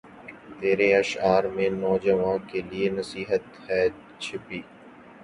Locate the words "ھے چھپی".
3.65-4.61